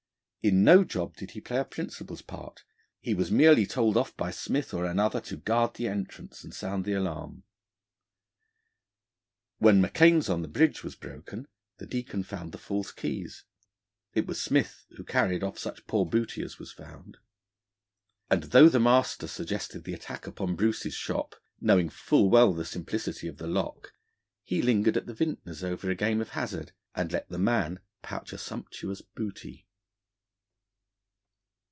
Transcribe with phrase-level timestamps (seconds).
[0.43, 2.63] In no job did he play a principal's part:
[2.99, 6.83] he was merely told off by Smith or another to guard the entrance and sound
[6.83, 7.43] the alarm.
[9.59, 13.45] When M'Kain's on the Bridge was broken, the Deacon found the false keys;
[14.15, 17.17] it was Smith who carried off such poor booty as was found.
[18.31, 23.27] And though the master suggested the attack upon Bruce's shop, knowing full well the simplicity
[23.27, 23.93] of the lock,
[24.43, 28.33] he lingered at the Vintner's over a game of hazard, and let the man pouch
[28.33, 29.67] a sumptuous booty.